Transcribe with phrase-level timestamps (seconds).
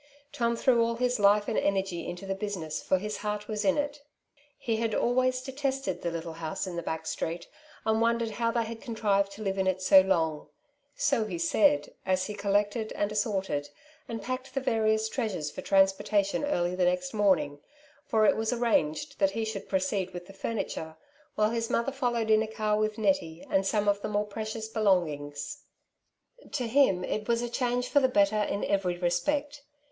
[0.31, 3.77] Tom threw all his life and energy into the business, for his heart was in
[3.77, 4.01] it.''
[4.57, 7.47] He had always detested the little house in the back street,
[7.85, 10.49] and^ wondered how they had contrived to live in it so long,"
[10.95, 13.69] so he said, as he collected, and assorted,
[14.07, 17.59] and packed the various treasures for transportation early the next morning,
[18.07, 20.95] for it was arranged that he should proceed with the furniture,
[21.35, 24.67] while his mother followed in a car with Nettie and some of the more precious
[24.67, 25.61] belongings.
[26.53, 29.61] To him it was a change for the better in every respect.